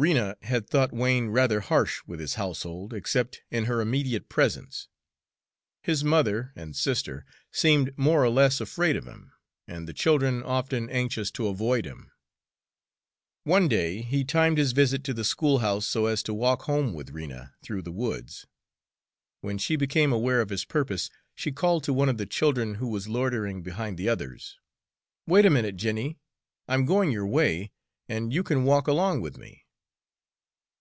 Rena 0.00 0.36
had 0.42 0.70
thought 0.70 0.92
Wain 0.92 1.26
rather 1.30 1.58
harsh 1.58 2.02
with 2.06 2.20
his 2.20 2.34
household, 2.34 2.94
except 2.94 3.42
in 3.50 3.64
her 3.64 3.80
immediate 3.80 4.28
presence. 4.28 4.86
His 5.82 6.04
mother 6.04 6.52
and 6.54 6.76
sister 6.76 7.26
seemed 7.50 7.98
more 7.98 8.22
or 8.22 8.28
less 8.30 8.60
afraid 8.60 8.94
of 8.94 9.06
him, 9.06 9.32
and 9.66 9.88
the 9.88 9.92
children 9.92 10.40
often 10.44 10.88
anxious 10.88 11.32
to 11.32 11.48
avoid 11.48 11.84
him. 11.84 12.12
One 13.42 13.66
day, 13.66 14.02
he 14.02 14.22
timed 14.22 14.56
his 14.56 14.70
visit 14.70 15.02
to 15.02 15.12
the 15.12 15.24
schoolhouse 15.24 15.88
so 15.88 16.06
as 16.06 16.22
to 16.24 16.32
walk 16.34 16.62
home 16.62 16.92
with 16.94 17.10
Rena 17.10 17.54
through 17.64 17.82
the 17.82 17.90
woods. 17.90 18.46
When 19.40 19.58
she 19.58 19.74
became 19.74 20.12
aware 20.12 20.40
of 20.40 20.50
his 20.50 20.64
purpose, 20.64 21.10
she 21.34 21.50
called 21.50 21.82
to 21.82 21.92
one 21.92 22.08
of 22.08 22.18
the 22.18 22.26
children 22.26 22.76
who 22.76 22.86
was 22.86 23.08
loitering 23.08 23.64
behind 23.64 23.98
the 23.98 24.08
others, 24.08 24.60
"Wait 25.26 25.44
a 25.44 25.50
minute, 25.50 25.74
Jenny. 25.76 26.20
I'm 26.68 26.84
going 26.86 27.10
your 27.10 27.26
way, 27.26 27.72
and 28.08 28.32
you 28.32 28.44
can 28.44 28.62
walk 28.62 28.86
along 28.86 29.22
with 29.22 29.36
me." 29.36 29.64